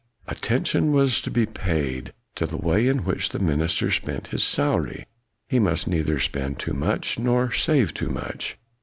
[0.27, 5.05] Attention was to be paid to the way in which the minister spent his salary:
[5.47, 8.57] he must neither spend too much nor save too much.